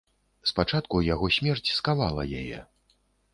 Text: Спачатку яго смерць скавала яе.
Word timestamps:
Спачатку 0.51 1.01
яго 1.07 1.29
смерць 1.37 1.73
скавала 1.81 2.27
яе. 2.41 2.59